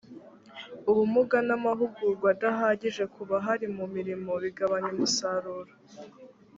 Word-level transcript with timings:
ubumuga 0.89 1.37
n’ 1.47 1.49
amahugurwa 1.57 2.27
adahagije 2.35 3.03
ku 3.13 3.21
bahari 3.29 3.65
mu 3.77 3.85
milimo 3.95 4.31
bigabanya 4.43 4.89
umusaruro 4.95 5.71